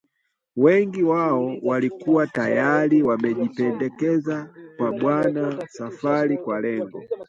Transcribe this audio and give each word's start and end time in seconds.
Wengi 0.55 1.03
wao 1.03 1.57
walikuwa 1.63 2.27
tayari 2.27 3.03
wamejipendekeza 3.03 4.49
kwa 4.77 4.91
Bwana 4.91 5.67
Safari 5.69 6.37
kwa 6.37 6.61
lengo 6.61 7.03